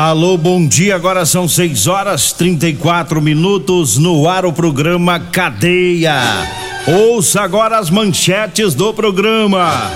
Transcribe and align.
Alô, 0.00 0.36
bom 0.38 0.64
dia. 0.64 0.94
Agora 0.94 1.26
são 1.26 1.48
6 1.48 1.88
horas 1.88 2.32
34 2.32 3.20
minutos 3.20 3.98
no 3.98 4.28
ar 4.28 4.46
o 4.46 4.52
programa 4.52 5.18
Cadeia. 5.18 6.22
Ouça 6.86 7.40
agora 7.40 7.76
as 7.76 7.90
manchetes 7.90 8.76
do 8.76 8.94
programa. 8.94 9.90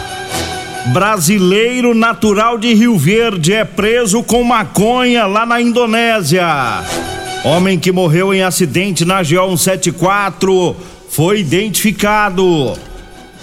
Brasileiro 0.92 1.94
natural 1.94 2.58
de 2.58 2.74
Rio 2.74 2.98
Verde 2.98 3.52
é 3.52 3.64
preso 3.64 4.24
com 4.24 4.42
maconha 4.42 5.24
lá 5.24 5.46
na 5.46 5.60
Indonésia. 5.60 6.48
Homem 7.44 7.78
que 7.78 7.92
morreu 7.92 8.34
em 8.34 8.42
acidente 8.42 9.04
na 9.04 9.22
GO 9.22 9.56
174 9.56 10.74
foi 11.10 11.38
identificado. 11.38 12.76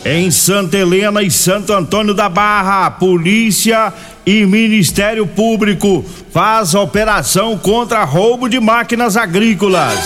Em 0.05 0.31
Santa 0.31 0.77
Helena 0.77 1.21
e 1.21 1.29
Santo 1.29 1.73
Antônio 1.73 2.13
da 2.13 2.29
Barra, 2.29 2.89
polícia 2.89 3.93
e 4.25 4.45
Ministério 4.45 5.27
Público 5.27 6.05
faz 6.31 6.73
operação 6.73 7.57
contra 7.57 8.05
roubo 8.05 8.47
de 8.47 8.61
máquinas 8.61 9.17
agrícolas. 9.17 9.99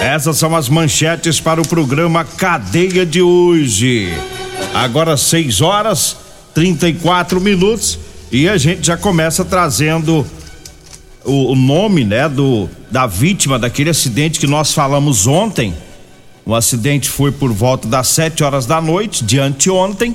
Essas 0.00 0.38
são 0.38 0.56
as 0.56 0.68
manchetes 0.68 1.38
para 1.38 1.60
o 1.60 1.68
programa 1.68 2.24
Cadeia 2.24 3.06
de 3.06 3.22
hoje. 3.22 4.12
Agora 4.74 5.16
6 5.16 5.60
horas 5.60 6.16
34 6.52 7.40
minutos 7.40 8.00
e 8.32 8.48
a 8.48 8.56
gente 8.56 8.84
já 8.84 8.96
começa 8.96 9.44
trazendo 9.44 10.26
o, 11.24 11.52
o 11.52 11.54
nome, 11.54 12.04
né, 12.04 12.28
do 12.28 12.68
da 12.90 13.06
vítima 13.06 13.58
daquele 13.58 13.90
acidente 13.90 14.40
que 14.40 14.46
nós 14.46 14.74
falamos 14.74 15.28
ontem. 15.28 15.72
O 16.44 16.54
acidente 16.54 17.08
foi 17.08 17.30
por 17.30 17.52
volta 17.52 17.86
das 17.86 18.08
7 18.08 18.42
horas 18.42 18.66
da 18.66 18.80
noite 18.80 19.24
de 19.24 19.38
anteontem 19.38 20.14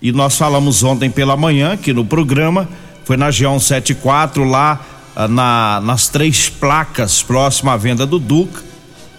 e 0.00 0.12
nós 0.12 0.36
falamos 0.36 0.82
ontem 0.82 1.10
pela 1.10 1.36
manhã 1.36 1.72
aqui 1.72 1.92
no 1.92 2.04
programa, 2.04 2.68
foi 3.04 3.16
na 3.16 3.30
G174 3.30 4.48
lá 4.48 4.84
ah, 5.14 5.26
na, 5.26 5.80
nas 5.82 6.08
três 6.08 6.48
placas 6.48 7.22
próxima 7.22 7.72
à 7.72 7.76
venda 7.76 8.04
do 8.04 8.18
Duca, 8.18 8.62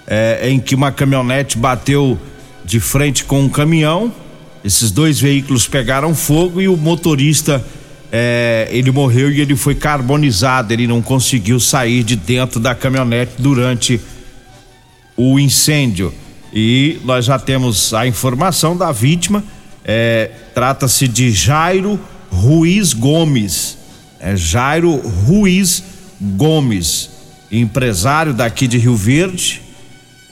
é, 0.06 0.50
em 0.50 0.60
que 0.60 0.76
uma 0.76 0.92
caminhonete 0.92 1.58
bateu 1.58 2.20
de 2.64 2.80
frente 2.80 3.24
com 3.26 3.42
um 3.42 3.50
caminhão. 3.50 4.14
Esses 4.64 4.92
dois 4.92 5.20
veículos 5.20 5.68
pegaram 5.68 6.14
fogo 6.14 6.62
e 6.62 6.68
o 6.68 6.78
motorista 6.78 7.66
é, 8.12 8.68
ele 8.70 8.92
morreu 8.92 9.32
e 9.32 9.42
ele 9.42 9.56
foi 9.56 9.74
carbonizado. 9.74 10.72
Ele 10.72 10.86
não 10.86 11.02
conseguiu 11.02 11.60
sair 11.60 12.04
de 12.04 12.16
dentro 12.16 12.60
da 12.60 12.76
caminhonete 12.76 13.34
durante 13.40 14.00
o 15.18 15.40
incêndio. 15.40 16.14
E 16.54 17.00
nós 17.04 17.26
já 17.26 17.38
temos 17.38 17.94
a 17.94 18.08
informação 18.08 18.78
da 18.78 18.92
vítima 18.92 19.44
é, 19.88 20.30
Trata-se 20.54 21.08
de 21.08 21.32
Jairo 21.32 21.98
Ruiz 22.30 22.92
Gomes. 22.92 23.78
É 24.20 24.36
Jairo 24.36 24.98
Ruiz 24.98 25.82
Gomes, 26.20 27.10
empresário 27.50 28.34
daqui 28.34 28.68
de 28.68 28.78
Rio 28.78 28.98
Verde. 28.98 29.62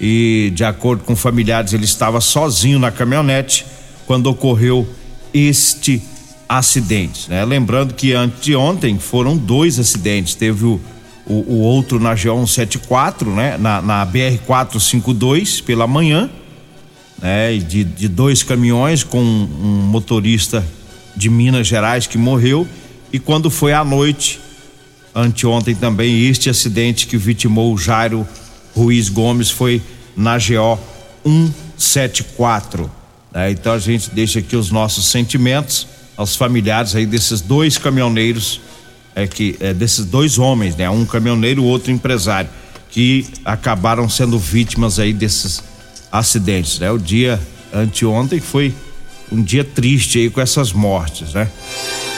E, 0.01 0.51
de 0.53 0.65
acordo 0.65 1.05
com 1.05 1.15
familiares, 1.15 1.71
ele 1.71 1.85
estava 1.85 2.19
sozinho 2.19 2.77
na 2.77 2.91
caminhonete 2.91 3.65
quando 4.05 4.27
ocorreu 4.27 4.85
este 5.33 6.01
acidente. 6.49 7.29
Né? 7.29 7.45
Lembrando 7.45 7.93
que 7.93 8.11
anteontem 8.13 8.99
foram 8.99 9.37
dois 9.37 9.79
acidentes. 9.79 10.35
Teve 10.35 10.65
o, 10.65 10.81
o, 11.25 11.33
o 11.33 11.59
outro 11.59 11.99
na 11.99 12.15
G174, 12.15 13.25
né? 13.33 13.57
na, 13.57 13.81
na 13.81 14.05
BR-452 14.05 15.63
pela 15.63 15.87
manhã 15.87 16.29
né, 17.21 17.57
de, 17.57 17.83
de 17.83 18.07
dois 18.07 18.43
caminhões 18.43 19.03
com 19.03 19.21
um 19.21 19.87
motorista 19.89 20.65
de 21.15 21.29
Minas 21.29 21.67
Gerais 21.67 22.07
que 22.07 22.17
morreu 22.17 22.67
e 23.15 23.19
quando 23.19 23.49
foi 23.49 23.71
à 23.71 23.83
noite, 23.83 24.41
anteontem 25.13 25.73
também, 25.73 26.27
este 26.27 26.49
acidente 26.49 27.07
que 27.07 27.15
vitimou 27.15 27.73
o 27.73 27.77
Jairo 27.77 28.27
Ruiz 28.75 29.07
Gomes 29.07 29.49
foi 29.49 29.81
na 30.17 30.37
GO 30.37 30.77
174. 31.77 32.91
Né? 33.31 33.51
Então 33.51 33.71
a 33.71 33.79
gente 33.79 34.09
deixa 34.09 34.39
aqui 34.39 34.57
os 34.57 34.69
nossos 34.69 35.05
sentimentos 35.05 35.87
aos 36.17 36.35
familiares 36.35 36.93
aí 36.93 37.05
desses 37.05 37.39
dois 37.39 37.77
caminhoneiros, 37.77 38.59
é 39.15 39.25
que 39.25 39.55
é, 39.59 39.73
desses 39.73 40.05
dois 40.05 40.37
homens, 40.37 40.75
né? 40.75 40.89
Um 40.89 41.05
caminhoneiro, 41.05 41.63
o 41.63 41.65
outro 41.65 41.91
empresário, 41.91 42.49
que 42.91 43.25
acabaram 43.43 44.07
sendo 44.09 44.37
vítimas 44.37 44.99
aí 44.99 45.13
desses 45.13 45.63
acidentes, 46.11 46.79
né? 46.79 46.91
O 46.91 46.97
dia 46.97 47.39
anteontem 47.73 48.39
foi 48.39 48.73
um 49.31 49.41
dia 49.41 49.63
triste 49.63 50.19
aí 50.19 50.29
com 50.29 50.41
essas 50.41 50.73
mortes, 50.73 51.33
né? 51.33 51.49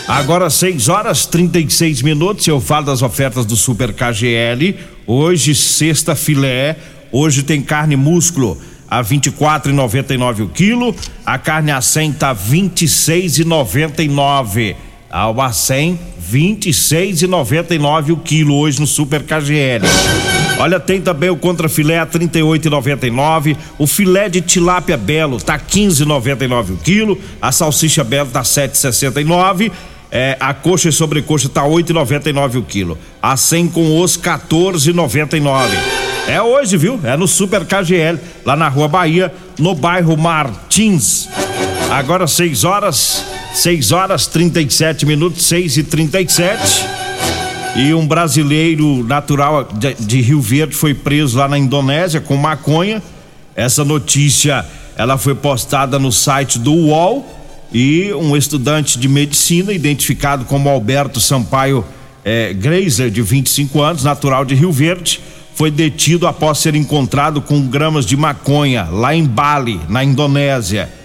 Agora 0.08 0.50
6 0.50 0.90
horas 0.90 1.26
36 1.26 2.02
minutos, 2.02 2.48
eu 2.48 2.62
falo 2.62 2.86
das 2.86 3.02
ofertas 3.02 3.46
do 3.46 3.56
Super 3.56 3.94
KGL. 3.94 4.76
Hoje 5.06 5.54
sexta 5.54 6.16
filé, 6.16 6.78
hoje 7.12 7.44
tem 7.44 7.62
carne 7.62 7.96
músculo 7.96 8.58
a 8.90 9.04
24,99 9.04 10.46
o 10.46 10.50
quilo, 10.50 10.96
a 11.26 11.38
carne 11.38 11.72
a 11.72 11.82
100 11.82 12.14
tá 12.14 12.34
26,99. 12.34 14.78
Ao 15.10 15.42
a 15.42 15.52
100 15.52 16.00
26,99 16.32 18.12
o 18.12 18.18
quilo 18.18 18.56
hoje 18.56 18.80
no 18.80 18.88
Super 18.88 19.24
KGL. 19.24 19.86
Olha, 20.60 20.80
tem 20.80 21.00
também 21.00 21.30
o 21.30 21.38
contrafilé 21.38 22.00
a 22.00 22.06
38,99. 22.06 23.56
O 23.78 23.86
filé 23.86 24.28
de 24.28 24.42
tilápia 24.42 24.98
belo 24.98 25.40
tá 25.40 25.58
15,99 25.60 26.72
o 26.72 26.78
quilo. 26.78 27.20
A 27.42 27.52
salsicha 27.52 28.04
belo 28.04 28.30
tá 28.30 28.42
7,69. 28.42 29.72
É, 30.10 30.38
a 30.40 30.54
coxa 30.54 30.90
e 30.90 30.92
sobrecoxa 30.92 31.50
tá 31.50 31.64
8,99 31.64 32.56
o 32.56 32.64
quilo. 32.64 32.98
A 33.22 33.38
100 33.38 33.68
com 33.68 34.02
os 34.02 34.18
14,99. 34.18 35.70
É 36.28 36.42
hoje, 36.42 36.76
viu? 36.76 37.00
É 37.04 37.16
no 37.16 37.28
Super 37.28 37.64
KGL, 37.66 38.20
lá 38.44 38.56
na 38.56 38.68
Rua 38.68 38.88
Bahia, 38.88 39.34
no 39.58 39.74
bairro 39.74 40.18
Martins. 40.18 41.30
Agora 41.90 42.28
6 42.28 42.64
horas, 42.66 43.24
6 43.54 43.92
horas 43.92 44.28
37 44.28 45.06
minutos, 45.06 45.46
6 45.46 45.78
e 45.78 45.84
37 45.84 46.86
e 47.78 47.94
um 47.94 48.06
brasileiro 48.06 49.04
natural 49.04 49.70
de, 49.72 49.94
de, 49.94 50.22
Rio 50.22 50.42
Verde 50.42 50.76
foi 50.76 50.94
preso 50.94 51.38
lá 51.38 51.48
na 51.48 51.58
Indonésia 51.58 52.20
com 52.20 52.36
maconha. 52.36 53.02
Essa 53.56 53.86
notícia 53.86 54.66
ela 54.98 55.18
foi 55.18 55.34
postada 55.34 55.98
no 55.98 56.12
site 56.12 56.60
do 56.60 56.74
UOL 56.74 57.26
e 57.72 58.12
um 58.14 58.36
estudante 58.36 59.00
de 59.00 59.08
medicina 59.08 59.72
identificado 59.72 60.44
como 60.46 60.70
Alberto 60.70 61.22
Sampaio 61.22 61.86
é, 62.26 62.52
Greiser, 62.54 63.10
de 63.10 63.22
25 63.22 63.82
anos, 63.82 64.04
natural 64.04 64.44
de 64.44 64.56
Rio 64.56 64.72
Verde, 64.72 65.22
foi 65.56 65.72
detido 65.72 66.28
após 66.28 66.58
ser 66.58 66.76
encontrado 66.76 67.42
com 67.42 67.62
gramas 67.62 68.06
de 68.06 68.18
maconha 68.18 68.88
lá 68.92 69.16
em 69.16 69.24
Bali, 69.24 69.80
na 69.88 70.04
Indonésia. 70.04 70.97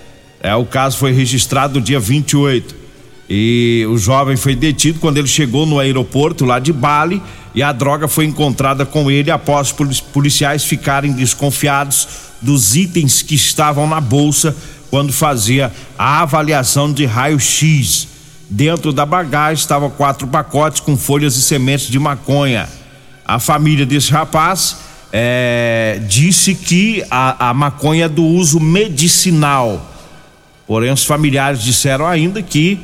É, 0.43 0.55
o 0.57 0.67
caso 0.67 0.99
foi 0.99 1.13
registrado 1.13 1.79
no 1.79 1.85
dia 1.85 2.01
28. 2.01 2.83
E 3.31 3.87
o 3.89 3.97
jovem 3.97 4.37
foi 4.37 4.57
detido 4.57 4.99
quando 4.99 5.17
ele 5.17 5.29
chegou 5.29 5.65
no 5.65 5.79
aeroporto 5.79 6.45
lá 6.45 6.59
de 6.59 6.73
Bali 6.73 7.23
e 7.55 7.63
a 7.63 7.73
droga 7.73 8.09
foi 8.09 8.25
encontrada 8.25 8.85
com 8.85 9.11
ele 9.11 9.31
após 9.31 9.73
policiais 10.13 10.65
ficarem 10.65 11.13
desconfiados 11.13 12.09
dos 12.41 12.75
itens 12.75 13.23
que 13.23 13.35
estavam 13.35 13.87
na 13.87 14.01
bolsa 14.01 14.55
quando 14.91 15.13
fazia 15.13 15.73
a 15.97 16.23
avaliação 16.23 16.93
de 16.93 17.07
raio-x. 17.07 18.09
Dentro 18.51 18.93
da 18.93 19.07
bagagem 19.07 19.63
estavam 19.63 19.89
quatro 19.89 20.27
pacotes 20.27 20.81
com 20.81 20.97
folhas 20.97 21.37
e 21.37 21.43
sementes 21.43 21.87
de 21.87 21.99
maconha. 21.99 22.69
A 23.25 23.39
família 23.39 23.87
desse 23.87 24.11
rapaz 24.11 24.77
é, 25.13 26.03
disse 26.09 26.55
que 26.55 27.03
a, 27.11 27.51
a 27.51 27.55
maconha 27.55 28.07
é 28.07 28.09
do 28.09 28.25
uso 28.25 28.59
medicinal. 28.61 29.92
Porém, 30.67 30.93
os 30.93 31.05
familiares 31.05 31.63
disseram 31.63 32.07
ainda 32.07 32.43
que 32.43 32.79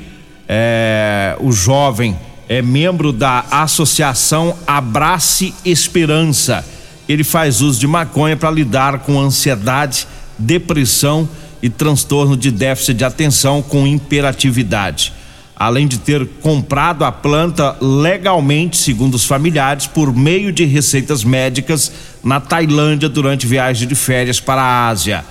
é, 0.48 1.36
o 1.40 1.52
jovem 1.52 2.16
é 2.48 2.62
membro 2.62 3.12
da 3.12 3.44
associação 3.50 4.56
Abrace 4.66 5.54
Esperança. 5.64 6.64
Ele 7.08 7.22
faz 7.22 7.60
uso 7.60 7.78
de 7.78 7.86
maconha 7.86 8.36
para 8.36 8.50
lidar 8.50 9.00
com 9.00 9.20
ansiedade, 9.20 10.06
depressão 10.38 11.28
e 11.62 11.68
transtorno 11.68 12.36
de 12.36 12.50
déficit 12.50 12.94
de 12.94 13.04
atenção 13.04 13.60
com 13.60 13.86
imperatividade. 13.86 15.12
Além 15.54 15.88
de 15.88 15.98
ter 15.98 16.24
comprado 16.40 17.04
a 17.04 17.10
planta 17.10 17.76
legalmente, 17.80 18.76
segundo 18.76 19.14
os 19.14 19.24
familiares, 19.24 19.86
por 19.86 20.14
meio 20.14 20.52
de 20.52 20.64
receitas 20.64 21.24
médicas 21.24 21.92
na 22.22 22.38
Tailândia 22.40 23.08
durante 23.08 23.46
viagem 23.46 23.88
de 23.88 23.94
férias 23.94 24.38
para 24.38 24.62
a 24.62 24.88
Ásia. 24.88 25.24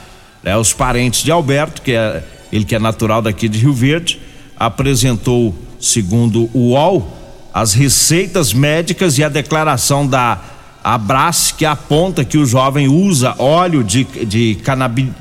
É, 0.44 0.56
os 0.58 0.74
parentes 0.74 1.24
de 1.24 1.32
Alberto, 1.32 1.82
que 1.82 1.94
é 1.94 2.24
ele 2.52 2.66
que 2.66 2.76
é 2.76 2.80
natural 2.80 3.22
daqui 3.22 3.48
de 3.48 3.60
Rio 3.60 3.74
Verde, 3.74 4.20
apresentou, 4.58 5.56
segundo 5.80 6.50
o 6.54 6.72
UOL, 6.72 7.16
as 7.54 7.74
receitas 7.74 8.54
médicas 8.54 9.18
e 9.18 9.24
a 9.24 9.30
declaração 9.30 10.06
da 10.06 10.40
Abrace 10.84 11.54
que 11.54 11.66
aponta 11.66 12.24
que 12.24 12.38
o 12.38 12.46
jovem 12.46 12.88
usa 12.88 13.36
óleo 13.38 13.84
de, 13.84 14.04
de 14.04 14.56
canabi, 14.64 15.12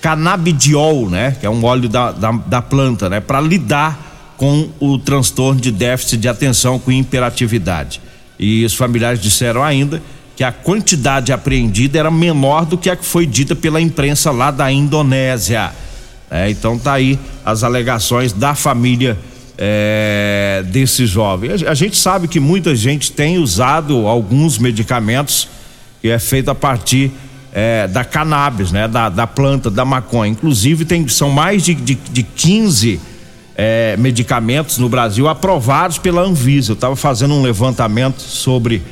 canabidiol, 0.00 1.10
né? 1.10 1.36
Que 1.40 1.46
é 1.46 1.50
um 1.50 1.64
óleo 1.64 1.88
da, 1.88 2.12
da, 2.12 2.30
da 2.30 2.62
planta, 2.62 3.08
né? 3.08 3.18
Para 3.18 3.40
lidar 3.40 4.34
com 4.36 4.68
o 4.78 4.98
transtorno 4.98 5.60
de 5.60 5.72
déficit 5.72 6.18
de 6.18 6.28
atenção 6.28 6.78
com 6.78 6.92
hiperatividade. 6.92 8.00
E 8.38 8.64
os 8.64 8.74
familiares 8.74 9.20
disseram 9.20 9.64
ainda 9.64 10.02
que 10.36 10.44
a 10.44 10.52
quantidade 10.52 11.32
apreendida 11.32 11.98
era 11.98 12.10
menor 12.10 12.66
do 12.66 12.76
que 12.76 12.90
a 12.90 12.94
que 12.94 13.04
foi 13.04 13.24
dita 13.24 13.56
pela 13.56 13.80
imprensa 13.80 14.30
lá 14.30 14.50
da 14.50 14.70
Indonésia. 14.70 15.72
É, 16.30 16.50
então 16.50 16.78
tá 16.78 16.94
aí 16.94 17.18
as 17.44 17.62
alegações 17.62 18.32
da 18.32 18.54
família 18.54 19.16
é, 19.58 20.64
desse 20.66 21.06
jovem. 21.06 21.50
A, 21.66 21.74
gente 21.74 21.96
sabe 21.96 22.28
que 22.28 22.40
muita 22.40 22.74
gente 22.74 23.12
tem 23.12 23.38
usado 23.38 24.06
alguns 24.06 24.58
medicamentos 24.58 25.48
que 26.00 26.08
é 26.08 26.18
feito 26.18 26.50
a 26.50 26.54
partir 26.54 27.10
é, 27.52 27.86
da 27.86 28.04
cannabis, 28.04 28.70
né? 28.70 28.86
Da, 28.86 29.08
da, 29.08 29.26
planta, 29.26 29.70
da 29.70 29.84
maconha. 29.84 30.30
Inclusive 30.30 30.84
tem, 30.84 31.08
são 31.08 31.30
mais 31.30 31.62
de, 31.62 31.74
de, 31.74 31.94
de 31.94 32.22
15 32.22 33.00
é, 33.56 33.96
medicamentos 33.98 34.76
no 34.78 34.88
Brasil 34.88 35.26
aprovados 35.26 35.96
pela 35.96 36.20
Anvisa. 36.20 36.72
Eu 36.72 36.74
estava 36.74 36.94
fazendo 36.94 37.32
um 37.32 37.42
levantamento 37.42 38.20
sobre 38.20 38.82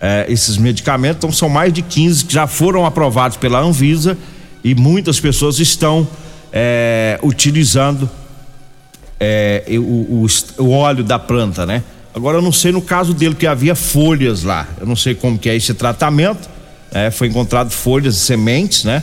é, 0.00 0.26
esses 0.28 0.56
medicamentos, 0.56 1.18
então 1.18 1.32
são 1.32 1.48
mais 1.48 1.72
de 1.72 1.82
15 1.82 2.24
que 2.24 2.34
já 2.34 2.46
foram 2.46 2.84
aprovados 2.84 3.36
pela 3.36 3.60
Anvisa 3.60 4.18
e 4.64 4.74
muitas 4.74 5.20
pessoas 5.20 5.60
estão 5.60 6.06
é, 6.52 7.18
utilizando 7.22 8.08
é, 9.20 9.64
o, 9.70 10.24
o, 10.24 10.26
o, 10.58 10.70
óleo 10.70 11.04
da 11.04 11.18
planta, 11.18 11.66
né? 11.66 11.82
Agora 12.14 12.38
eu 12.38 12.42
não 12.42 12.52
sei 12.52 12.72
no 12.72 12.82
caso 12.82 13.12
dele 13.12 13.34
que 13.34 13.46
havia 13.46 13.74
folhas 13.74 14.42
lá. 14.42 14.66
Eu 14.80 14.86
não 14.86 14.96
sei 14.96 15.14
como 15.14 15.38
que 15.38 15.48
é 15.48 15.56
esse 15.56 15.74
tratamento. 15.74 16.48
É, 16.90 17.10
foi 17.10 17.28
encontrado 17.28 17.70
folhas 17.70 18.16
e 18.16 18.20
sementes, 18.20 18.84
né? 18.84 19.02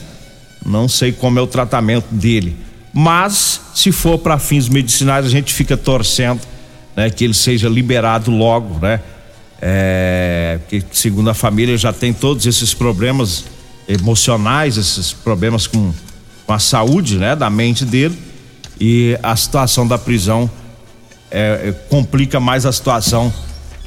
Não 0.66 0.88
sei 0.88 1.12
como 1.12 1.38
é 1.38 1.42
o 1.42 1.48
tratamento 1.48 2.08
dele. 2.12 2.58
Mas 2.92 3.62
se 3.74 3.92
for 3.92 4.18
para 4.18 4.40
fins 4.40 4.68
medicinais 4.68 5.26
a 5.26 5.30
gente 5.30 5.54
fica 5.54 5.78
torcendo, 5.78 6.42
né? 6.96 7.10
Que 7.10 7.24
ele 7.24 7.34
seja 7.34 7.70
liberado 7.70 8.32
logo, 8.32 8.80
né? 8.80 9.00
É, 9.62 10.60
que 10.68 10.84
segundo 10.92 11.30
a 11.30 11.34
família 11.34 11.78
já 11.78 11.94
tem 11.94 12.12
todos 12.12 12.46
esses 12.46 12.74
problemas 12.74 13.46
emocionais, 13.88 14.78
esses 14.78 15.14
problemas 15.14 15.68
com 15.68 15.94
com 16.46 16.54
a 16.54 16.60
saúde, 16.60 17.18
né, 17.18 17.36
da 17.36 17.50
mente 17.50 17.86
dele 17.86 18.18
e 18.80 19.18
a 19.24 19.36
situação 19.36 19.88
da 19.88 19.98
prisão 19.98 20.50
é, 21.32 21.70
é, 21.70 21.72
complica 21.90 22.40
mais 22.40 22.66
a 22.66 22.72
situação 22.72 23.34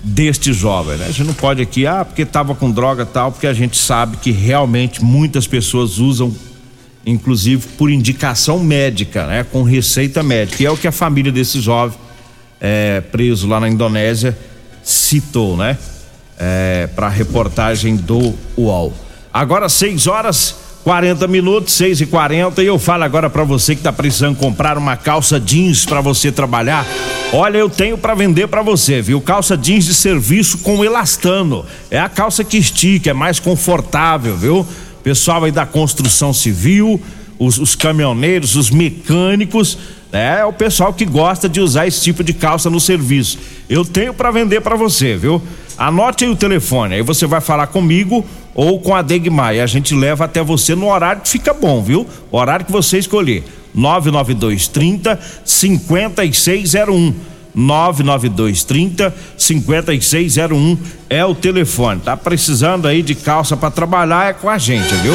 deste 0.02 0.52
jovem, 0.52 0.96
né? 0.96 1.06
A 1.06 1.08
gente 1.08 1.24
não 1.24 1.34
pode 1.34 1.60
aqui, 1.60 1.86
ah, 1.86 2.04
porque 2.04 2.22
estava 2.22 2.54
com 2.54 2.70
droga 2.70 3.04
tal, 3.04 3.32
porque 3.32 3.46
a 3.46 3.52
gente 3.52 3.76
sabe 3.76 4.16
que 4.16 4.30
realmente 4.30 5.02
muitas 5.02 5.46
pessoas 5.46 5.98
usam, 5.98 6.34
inclusive 7.04 7.66
por 7.76 7.90
indicação 7.90 8.60
médica, 8.60 9.26
né? 9.26 9.44
Com 9.44 9.62
receita 9.62 10.22
médica, 10.22 10.62
e 10.62 10.66
é 10.66 10.70
o 10.70 10.76
que 10.76 10.86
a 10.86 10.92
família 10.92 11.32
desse 11.32 11.60
jovem 11.60 11.98
é, 12.60 13.00
preso 13.00 13.48
lá 13.48 13.58
na 13.60 13.68
Indonésia 13.68 14.36
citou, 14.82 15.56
né? 15.56 15.76
É, 16.38 16.88
para 16.94 17.08
reportagem 17.08 17.96
do 17.96 18.34
UOL. 18.56 18.94
Agora 19.32 19.68
6 19.68 20.06
horas 20.06 20.67
40 20.88 21.28
minutos, 21.28 21.74
6 21.74 22.00
e 22.00 22.06
40 22.06 22.62
e 22.62 22.66
eu 22.66 22.78
falo 22.78 23.04
agora 23.04 23.28
para 23.28 23.44
você 23.44 23.76
que 23.76 23.82
tá 23.82 23.92
precisando 23.92 24.36
comprar 24.36 24.78
uma 24.78 24.96
calça 24.96 25.38
jeans 25.38 25.84
para 25.84 26.00
você 26.00 26.32
trabalhar. 26.32 26.86
Olha, 27.30 27.58
eu 27.58 27.68
tenho 27.68 27.98
para 27.98 28.14
vender 28.14 28.48
para 28.48 28.62
você, 28.62 29.02
viu? 29.02 29.20
Calça 29.20 29.54
jeans 29.54 29.84
de 29.84 29.92
serviço 29.92 30.56
com 30.56 30.82
elastano. 30.82 31.62
É 31.90 32.00
a 32.00 32.08
calça 32.08 32.42
que 32.42 32.56
estica, 32.56 33.10
é 33.10 33.12
mais 33.12 33.38
confortável, 33.38 34.34
viu? 34.34 34.66
Pessoal 35.02 35.44
aí 35.44 35.52
da 35.52 35.66
construção 35.66 36.32
civil, 36.32 36.98
os, 37.38 37.58
os 37.58 37.74
caminhoneiros, 37.74 38.56
os 38.56 38.70
mecânicos, 38.70 39.76
né? 40.10 40.40
é 40.40 40.44
o 40.46 40.54
pessoal 40.54 40.94
que 40.94 41.04
gosta 41.04 41.50
de 41.50 41.60
usar 41.60 41.86
esse 41.86 42.00
tipo 42.00 42.24
de 42.24 42.32
calça 42.32 42.70
no 42.70 42.80
serviço. 42.80 43.38
Eu 43.68 43.84
tenho 43.84 44.14
para 44.14 44.30
vender 44.30 44.62
para 44.62 44.74
você, 44.74 45.18
viu? 45.18 45.42
Anote 45.76 46.24
aí 46.24 46.30
o 46.30 46.34
telefone, 46.34 46.94
aí 46.94 47.02
você 47.02 47.26
vai 47.26 47.42
falar 47.42 47.66
comigo 47.66 48.24
ou 48.58 48.80
com 48.80 48.92
a 48.92 49.02
Degmar. 49.02 49.54
E 49.54 49.60
a 49.60 49.66
gente 49.66 49.94
leva 49.94 50.24
até 50.24 50.42
você 50.42 50.74
no 50.74 50.88
horário 50.88 51.22
que 51.22 51.28
fica 51.28 51.54
bom, 51.54 51.80
viu? 51.80 52.04
O 52.28 52.36
horário 52.36 52.66
que 52.66 52.72
você 52.72 52.98
escolher. 52.98 53.44
992 53.72 54.66
30 54.66 55.16
5601. 55.44 57.14
992 57.54 58.64
30 58.64 59.14
5601 59.36 60.76
é 61.08 61.24
o 61.24 61.36
telefone. 61.36 62.00
Tá 62.00 62.16
precisando 62.16 62.88
aí 62.88 63.00
de 63.00 63.14
calça 63.14 63.56
para 63.56 63.70
trabalhar 63.70 64.30
é 64.30 64.32
com 64.32 64.50
a 64.50 64.58
gente, 64.58 64.92
viu? 64.96 65.14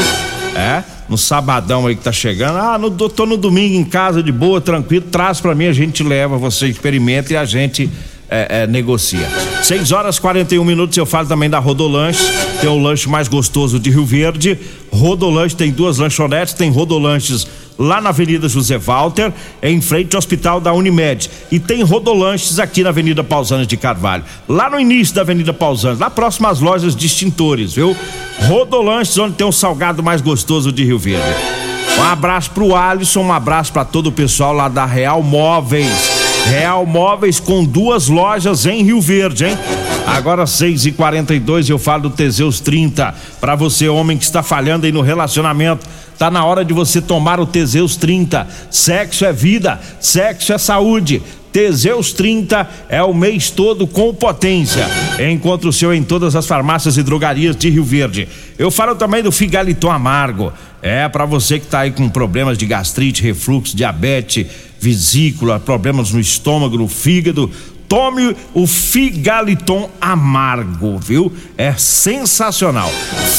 É, 0.56 0.82
no 1.10 1.18
sabadão 1.18 1.86
aí 1.86 1.98
que 1.98 2.04
tá 2.04 2.14
chegando. 2.14 2.58
Ah, 2.58 2.78
no, 2.78 2.92
tô 2.92 3.26
no 3.26 3.36
domingo 3.36 3.76
em 3.76 3.84
casa 3.84 4.24
de 4.24 4.32
boa, 4.32 4.62
tranquilo, 4.62 5.08
traz 5.12 5.42
para 5.42 5.54
mim, 5.54 5.66
a 5.66 5.74
gente 5.74 6.02
leva, 6.02 6.38
você 6.38 6.68
experimenta 6.68 7.34
e 7.34 7.36
a 7.36 7.44
gente 7.44 7.90
é, 8.34 8.63
é, 8.63 8.68
negocia. 8.68 9.28
6 9.62 9.92
horas 9.92 10.18
41 10.18 10.66
minutos. 10.66 10.98
Eu 10.98 11.06
falo 11.06 11.28
também 11.28 11.50
da 11.50 11.60
Rodolanche, 11.60 12.24
tem 12.60 12.70
o 12.70 12.80
lanche 12.80 13.08
mais 13.08 13.28
gostoso 13.28 13.80
de 13.80 13.92
Rio 13.92 14.06
Verde. 14.06 14.58
Rodolanche 14.92 15.56
tem 15.56 15.72
duas 15.72 16.00
lanchonetes, 16.00 16.54
tem 16.56 16.72
Rodolanches 16.72 17.48
lá 17.78 18.02
na 18.02 18.10
Avenida 18.10 18.48
José 18.50 18.78
Walter, 18.78 19.32
em 19.62 19.82
frente 19.82 20.16
ao 20.16 20.20
Hospital 20.20 20.60
da 20.60 20.74
Unimed. 20.74 21.30
E 21.52 21.60
tem 21.60 21.84
Rodolanches 21.84 22.58
aqui 22.58 22.82
na 22.82 22.90
Avenida 22.90 23.24
Pausanes 23.24 23.68
de 23.68 23.78
Carvalho, 23.78 24.24
lá 24.50 24.70
no 24.70 24.80
início 24.80 25.13
da 25.13 25.22
Avenida 25.22 25.54
Pausanes, 25.54 26.00
lá 26.00 26.10
próximo 26.10 26.48
às 26.48 26.60
lojas 26.60 26.96
de 26.96 27.06
extintores, 27.06 27.74
viu? 27.74 27.96
Rodolanches, 28.48 29.18
onde 29.18 29.36
tem 29.36 29.46
o 29.46 29.52
salgado 29.52 30.02
mais 30.02 30.22
gostoso 30.22 30.72
de 30.72 30.84
Rio 30.84 30.98
Verde. 30.98 31.36
Um 32.00 32.04
abraço 32.04 32.50
pro 32.52 32.75
Alisson, 32.75 33.22
um 33.22 33.34
abraço 33.34 33.72
para 33.72 33.86
todo 33.86 34.08
o 34.08 34.12
pessoal 34.12 34.54
lá 34.54 34.68
da 34.68 34.86
Real 34.86 35.22
Móveis. 35.22 36.12
Real 36.50 36.86
Móveis 36.86 37.40
com 37.40 37.64
duas 37.64 38.08
lojas 38.08 38.66
em 38.66 38.84
Rio 38.84 39.02
Verde, 39.02 39.46
hein? 39.46 39.58
Agora 40.06 40.46
6 40.46 40.86
e 40.86 40.92
42 40.92 41.70
eu 41.70 41.80
falo 41.80 42.04
do 42.04 42.10
Teseus 42.10 42.60
30. 42.60 43.14
Para 43.40 43.56
você, 43.56 43.88
homem 43.88 44.18
que 44.18 44.24
está 44.24 44.44
falhando 44.44 44.86
aí 44.86 44.92
no 44.92 45.02
relacionamento, 45.02 45.88
tá 46.18 46.30
na 46.30 46.46
hora 46.46 46.64
de 46.64 46.74
você 46.74 47.02
tomar 47.02 47.40
o 47.40 47.46
Teseus 47.46 47.96
30. 47.96 48.48
Sexo 48.70 49.26
é 49.26 49.34
vida, 49.34 49.80
sexo 50.00 50.54
é 50.54 50.58
saúde. 50.58 51.22
Teseus 51.54 52.12
30 52.12 52.70
é 52.90 53.02
o 53.02 53.14
mês 53.14 53.50
todo 53.50 53.88
com 53.88 54.14
potência. 54.14 54.86
Encontre 55.32 55.70
o 55.70 55.74
seu 55.74 55.94
em 55.94 56.04
todas 56.04 56.36
as 56.36 56.46
farmácias 56.46 56.98
e 56.98 57.04
drogarias 57.04 57.56
de 57.56 57.70
Rio 57.70 57.86
Verde. 57.86 58.28
Eu 58.58 58.70
falo 58.70 58.96
também 58.96 59.24
do 59.24 59.32
Figaliton 59.32 59.92
Amargo. 59.92 60.52
É 60.82 61.08
para 61.08 61.26
você 61.26 61.60
que 61.60 61.68
tá 61.68 61.80
aí 61.82 61.92
com 61.92 62.10
problemas 62.10 62.58
de 62.58 62.66
gastrite, 62.66 63.24
refluxo, 63.24 63.78
diabetes 63.78 64.48
vesícula, 64.84 65.62
problemas 65.62 66.12
no 66.12 66.20
estômago, 66.20 66.78
no 66.78 66.90
fígado, 66.90 67.50
tome 67.88 68.36
o 68.54 68.68
Figaliton 68.68 69.90
amargo, 70.02 70.98
viu? 70.98 71.32
É 71.58 71.72
sensacional. 71.74 72.90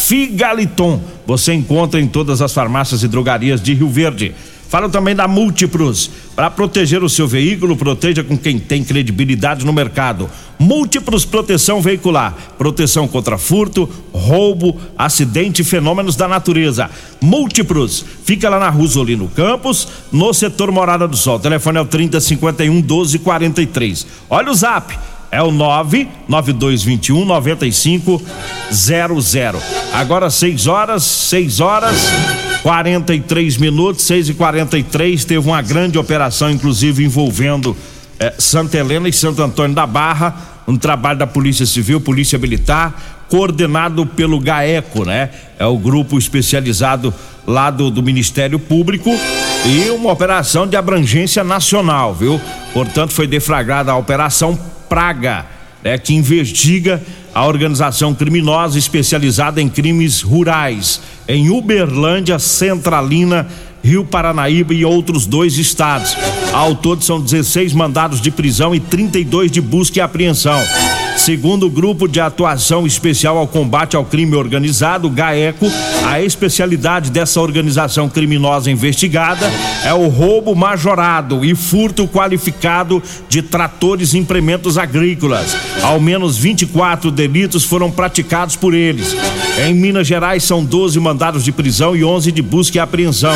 Figaliton, 0.06 1.02
você 1.26 1.52
encontra 1.52 2.00
em 2.00 2.06
todas 2.06 2.40
as 2.40 2.52
farmácias 2.52 3.02
e 3.02 3.09
drogarias 3.09 3.61
de 3.61 3.75
Rio 3.75 3.90
Verde. 3.90 4.35
Falo 4.74 4.88
também 4.88 5.14
da 5.14 5.28
Múltiplos. 5.28 6.10
Para 6.34 6.50
proteger 6.50 7.04
o 7.04 7.08
seu 7.08 7.28
veículo, 7.28 7.76
proteja 7.76 8.24
com 8.24 8.36
quem 8.36 8.58
tem 8.58 8.82
credibilidade 8.82 9.64
no 9.64 9.72
mercado. 9.72 10.28
Múltiplos 10.58 11.24
Proteção 11.24 11.80
Veicular. 11.80 12.34
Proteção 12.58 13.06
contra 13.06 13.38
furto, 13.38 13.88
roubo, 14.12 14.76
acidente 14.98 15.62
e 15.62 15.64
fenômenos 15.64 16.16
da 16.16 16.26
natureza. 16.26 16.90
Múltiplos. 17.20 18.04
Fica 18.24 18.50
lá 18.50 18.58
na 18.58 18.68
Rosolino 18.68 19.28
Campos, 19.28 19.86
no 20.10 20.34
setor 20.34 20.72
Morada 20.72 21.06
do 21.06 21.16
Sol. 21.16 21.36
O 21.36 21.40
telefone 21.40 21.78
é 21.78 21.80
o 21.80 21.86
3051 21.86 22.72
1243. 22.72 24.04
Olha 24.28 24.50
o 24.50 24.54
zap 24.54 24.92
é 25.30 25.40
o 25.40 25.52
99221 25.52 27.24
9500. 27.24 28.22
Agora 29.92 30.28
6 30.30 30.66
horas, 30.66 31.04
6 31.04 31.60
horas 31.60 32.53
43 32.64 33.59
minutos, 33.59 34.04
6 34.04 34.30
e 34.30 34.35
43 34.35 35.23
teve 35.26 35.47
uma 35.47 35.61
grande 35.61 35.99
operação, 35.99 36.50
inclusive 36.50 37.04
envolvendo 37.04 37.76
eh, 38.18 38.33
Santa 38.38 38.78
Helena 38.78 39.06
e 39.06 39.12
Santo 39.12 39.42
Antônio 39.42 39.76
da 39.76 39.87
Barra, 39.87 40.62
um 40.66 40.78
trabalho 40.78 41.18
da 41.18 41.26
Polícia 41.26 41.66
Civil, 41.66 42.00
Polícia 42.00 42.38
Militar, 42.38 43.26
coordenado 43.28 44.06
pelo 44.06 44.40
GAECO, 44.40 45.04
né? 45.04 45.28
É 45.59 45.66
o 45.66 45.76
grupo 45.76 46.16
especializado 46.16 47.12
lá 47.47 47.71
do, 47.71 47.90
do 47.90 48.02
Ministério 48.02 48.59
Público 48.59 49.11
e 49.66 49.90
uma 49.90 50.11
operação 50.11 50.66
de 50.66 50.75
abrangência 50.75 51.44
nacional, 51.44 52.14
viu? 52.14 52.40
Portanto, 52.73 53.12
foi 53.12 53.26
deflagrada 53.26 53.92
a 53.92 53.97
Operação 53.99 54.59
Praga, 54.88 55.44
né, 55.83 55.99
que 55.99 56.14
investiga 56.14 57.02
a 57.34 57.44
organização 57.46 58.14
criminosa 58.14 58.78
especializada 58.78 59.60
em 59.60 59.68
crimes 59.68 60.22
rurais 60.22 61.00
em 61.26 61.50
Uberlândia, 61.50 62.38
Centralina, 62.38 63.48
Rio 63.82 64.04
Paranaíba 64.04 64.72
e 64.72 64.84
outros 64.84 65.26
dois 65.26 65.58
estados. 65.58 66.16
Ao 66.52 66.74
todo 66.74 67.02
são 67.02 67.20
16 67.20 67.72
mandados 67.72 68.20
de 68.20 68.30
prisão 68.30 68.74
e 68.74 68.80
32 68.80 69.50
de 69.50 69.60
busca 69.60 69.98
e 69.98 70.00
apreensão. 70.00 70.62
Segundo 71.24 71.64
o 71.64 71.70
Grupo 71.70 72.06
de 72.06 72.20
Atuação 72.20 72.86
Especial 72.86 73.38
ao 73.38 73.48
Combate 73.48 73.96
ao 73.96 74.04
Crime 74.04 74.36
Organizado, 74.36 75.08
GAECO, 75.08 75.72
a 76.06 76.20
especialidade 76.20 77.10
dessa 77.10 77.40
organização 77.40 78.10
criminosa 78.10 78.70
investigada 78.70 79.50
é 79.82 79.94
o 79.94 80.08
roubo 80.08 80.54
majorado 80.54 81.42
e 81.42 81.54
furto 81.54 82.06
qualificado 82.06 83.02
de 83.26 83.40
tratores 83.40 84.12
e 84.12 84.18
implementos 84.18 84.76
agrícolas. 84.76 85.56
Ao 85.82 85.98
menos 85.98 86.36
24 86.36 87.10
delitos 87.10 87.64
foram 87.64 87.90
praticados 87.90 88.54
por 88.54 88.74
eles. 88.74 89.16
Em 89.66 89.72
Minas 89.72 90.06
Gerais 90.06 90.44
são 90.44 90.62
12 90.62 91.00
mandados 91.00 91.42
de 91.42 91.52
prisão 91.52 91.96
e 91.96 92.04
11 92.04 92.32
de 92.32 92.42
busca 92.42 92.76
e 92.76 92.80
apreensão. 92.80 93.34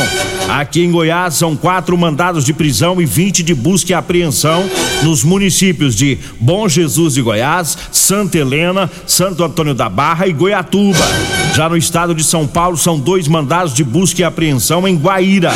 Aqui 0.49 0.83
em 0.83 0.91
Goiás 0.91 1.35
são 1.35 1.55
quatro 1.55 1.97
mandados 1.97 2.43
de 2.43 2.55
prisão 2.55 3.01
e 3.03 3.05
20 3.05 3.43
de 3.43 3.55
busca 3.55 3.93
e 3.93 3.95
apreensão 3.95 4.65
nos 5.03 5.23
municípios 5.23 5.95
de 5.95 6.19
Bom 6.41 6.67
Jesus 6.67 7.15
de 7.15 7.21
Goiás, 7.21 7.77
Santa 7.93 8.39
Helena, 8.39 8.91
Santo 9.07 9.45
Antônio 9.45 9.75
da 9.75 9.91
Barra 9.91 10.27
e 10.27 10.33
Goiatuba. 10.33 11.05
Já 11.55 11.69
no 11.69 11.77
estado 11.77 12.15
de 12.15 12.25
São 12.25 12.47
Paulo 12.47 12.79
são 12.79 12.99
dois 12.99 13.29
mandados 13.29 13.75
de 13.75 13.85
busca 13.85 14.23
e 14.23 14.25
apreensão 14.25 14.89
em 14.89 14.97
Guaíra. 14.97 15.53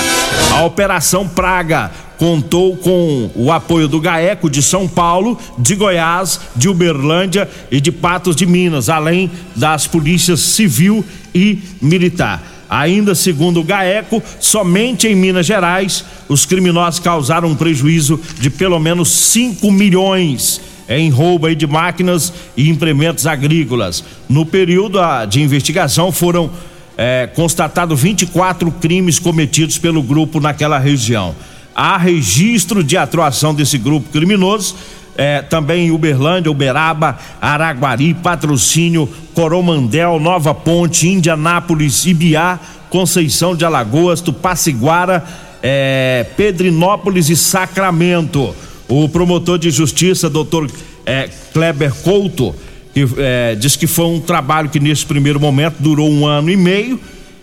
A 0.53 0.63
Operação 0.65 1.27
Praga 1.27 1.91
contou 2.19 2.77
com 2.77 3.31
o 3.35 3.51
apoio 3.51 3.89
do 3.89 3.99
GAECO 3.99 4.51
de 4.51 4.63
São 4.63 4.87
Paulo, 4.87 5.39
de 5.59 5.75
Goiás, 5.75 6.39
de 6.55 6.69
Uberlândia 6.69 7.49
e 7.71 7.81
de 7.81 7.91
Patos 7.91 8.37
de 8.37 8.45
Minas, 8.45 8.91
além 8.91 9.31
das 9.57 9.87
polícias 9.87 10.41
civil 10.41 11.03
e 11.35 11.59
militar. 11.81 12.52
Ainda 12.73 13.15
segundo 13.15 13.61
o 13.61 13.63
GAECO, 13.63 14.23
somente 14.41 15.07
em 15.07 15.15
Minas 15.15 15.45
Gerais, 15.45 16.07
os 16.27 16.47
criminosos 16.47 17.01
causaram 17.01 17.51
um 17.51 17.55
prejuízo 17.55 18.19
de 18.41 18.49
pelo 18.49 18.81
menos 18.81 19.11
5 19.11 19.71
milhões 19.71 20.59
em 20.89 21.11
roubo 21.11 21.55
de 21.55 21.67
máquinas 21.67 22.33
e 22.57 22.71
implementos 22.71 23.27
agrícolas. 23.27 24.03
No 24.27 24.47
período 24.47 24.99
de 25.29 25.43
investigação 25.43 26.11
foram 26.11 26.51
é, 26.97 27.29
constatados 27.35 28.01
24 28.01 28.71
crimes 28.73 29.19
cometidos 29.19 29.77
pelo 29.77 30.03
grupo 30.03 30.41
naquela 30.41 30.79
região. 30.79 31.35
Há 31.75 31.99
registro 31.99 32.83
de 32.83 32.97
atuação 32.97 33.55
desse 33.55 33.77
grupo 33.77 34.09
criminoso 34.09 34.77
é, 35.17 35.43
também 35.43 35.91
Uberlândia, 35.91 36.51
Uberaba, 36.51 37.19
Araguari, 37.41 38.15
Patrocínio, 38.15 39.09
Coromandel, 39.35 40.19
Nova 40.19 40.55
Ponte, 40.55 41.09
Indianápolis, 41.09 42.07
Ibiá, 42.07 42.59
Conceição 42.89 43.55
de 43.55 43.65
Alagoas, 43.65 44.21
Tupaciguara, 44.21 45.25
é, 45.63 46.27
Pedrinópolis 46.37 47.29
e 47.29 47.37
Sacramento. 47.37 48.55
O 48.89 49.09
promotor 49.09 49.59
de 49.59 49.71
justiça, 49.71 50.29
doutor 50.29 50.71
é, 51.07 51.29
Kleber 51.53 51.93
Couto, 52.03 52.55
que, 52.93 53.07
é, 53.17 53.55
diz 53.55 53.77
que 53.77 53.87
foi 53.87 54.07
um 54.07 54.21
trabalho 54.21 54.69
que 54.69 54.79
nesse 54.79 55.07
primeiro 55.07 55.41
momento 55.41 55.77
durou 55.79 56.11
um 56.11 56.27
ano 56.27 56.51
e 56.51 56.57
meio 56.57 57.01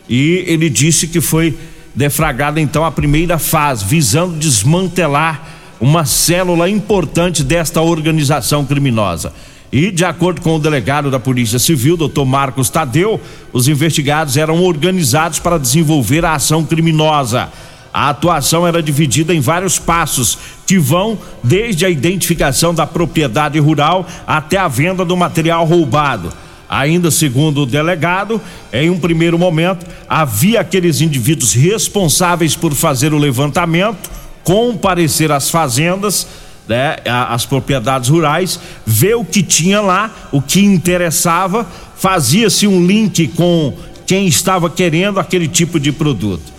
e 0.08 0.44
ele 0.48 0.70
disse 0.70 1.08
que 1.08 1.22
foi 1.22 1.58
defragada 1.96 2.60
então 2.62 2.86
a 2.86 2.92
primeira 2.92 3.38
fase, 3.38 3.84
visando 3.86 4.38
desmantelar 4.38 5.59
uma 5.80 6.06
célula 6.06 6.70
importante 6.70 7.44
desta 7.44 7.82
organização 7.82 8.66
criminosa. 8.66 9.34
E, 9.72 9.92
de 9.92 10.04
acordo 10.04 10.42
com 10.42 10.56
o 10.56 10.60
delegado 10.60 11.12
da 11.12 11.20
Polícia 11.20 11.60
Civil, 11.60 11.96
doutor 11.96 12.26
Marcos 12.26 12.70
Tadeu, 12.70 13.22
os 13.54 13.68
investigados 13.68 14.36
eram 14.36 14.64
organizados 14.64 15.38
para 15.38 15.60
desenvolver 15.60 16.26
a 16.26 16.34
ação 16.34 16.66
criminosa. 16.66 17.50
A 17.94 18.10
atuação 18.10 18.68
era 18.68 18.82
dividida 18.82 19.34
em 19.34 19.40
vários 19.40 19.78
passos, 19.78 20.38
que 20.66 20.78
vão 20.78 21.18
desde 21.44 21.86
a 21.86 21.90
identificação 21.90 22.74
da 22.74 22.86
propriedade 22.86 23.60
rural 23.60 24.08
até 24.26 24.58
a 24.58 24.68
venda 24.68 25.06
do 25.06 25.16
material 25.16 25.66
roubado. 25.66 26.32
Ainda 26.68 27.10
segundo 27.10 27.62
o 27.62 27.66
delegado, 27.66 28.40
em 28.72 28.92
um 28.92 29.00
primeiro 29.00 29.40
momento, 29.40 29.86
havia 30.08 30.62
aqueles 30.62 31.02
indivíduos 31.02 31.54
responsáveis 31.54 32.56
por 32.56 32.74
fazer 32.74 33.12
o 33.12 33.18
levantamento, 33.18 34.10
comparecer 34.50 35.32
às 35.32 35.48
fazendas, 35.48 36.26
né, 36.68 36.96
as 37.06 37.46
propriedades 37.46 38.10
rurais, 38.10 38.60
ver 38.84 39.14
o 39.14 39.24
que 39.24 39.44
tinha 39.44 39.80
lá, 39.80 40.10
o 40.32 40.42
que 40.42 40.66
interessava, 40.66 41.68
fazia-se 41.96 42.66
um 42.66 42.84
link 42.84 43.28
com 43.28 43.72
quem 44.08 44.26
estava 44.26 44.68
querendo 44.68 45.20
aquele 45.20 45.48
tipo 45.48 45.80
de 45.80 45.92
produto. 45.92 46.52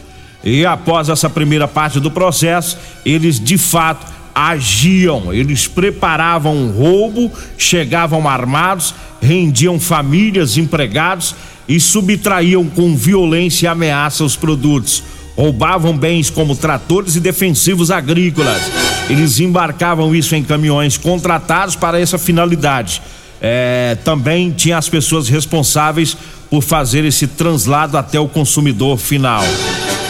E 0.44 0.64
após 0.64 1.08
essa 1.08 1.28
primeira 1.28 1.66
parte 1.66 1.98
do 1.98 2.12
processo, 2.12 2.78
eles 3.04 3.40
de 3.40 3.58
fato 3.58 4.06
agiam, 4.32 5.34
eles 5.34 5.66
preparavam 5.66 6.54
um 6.54 6.70
roubo, 6.70 7.32
chegavam 7.58 8.28
armados, 8.28 8.94
rendiam 9.20 9.80
famílias, 9.80 10.56
empregados 10.56 11.34
e 11.68 11.80
subtraíam 11.80 12.66
com 12.66 12.94
violência 12.94 13.66
e 13.66 13.68
ameaça 13.68 14.22
os 14.22 14.36
produtos 14.36 15.02
roubavam 15.36 15.96
bens 15.96 16.30
como 16.30 16.54
tratores 16.54 17.16
e 17.16 17.20
defensivos 17.20 17.90
agrícolas. 17.90 18.60
Eles 19.08 19.40
embarcavam 19.40 20.14
isso 20.14 20.34
em 20.34 20.42
caminhões 20.42 20.96
contratados 20.96 21.76
para 21.76 21.98
essa 22.00 22.18
finalidade. 22.18 23.02
É, 23.40 23.96
também 24.04 24.50
tinha 24.50 24.76
as 24.76 24.88
pessoas 24.88 25.28
responsáveis 25.28 26.16
por 26.50 26.62
fazer 26.62 27.04
esse 27.04 27.26
translado 27.26 27.96
até 27.96 28.20
o 28.20 28.28
consumidor 28.28 28.98
final. 28.98 29.42